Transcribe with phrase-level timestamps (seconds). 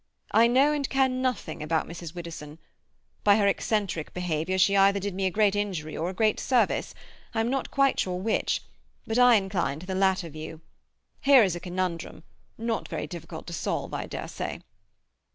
[0.31, 2.15] I know and care nothing about Mrs.
[2.15, 2.57] Widdowson.
[3.23, 6.95] By her eccentric behaviour she either did me a great injury or a great service,
[7.35, 8.63] I'm not quite sure which,
[9.05, 10.61] but I incline to the latter view.
[11.21, 14.61] Here is a conundrum—not very difficult to solve, I dare say.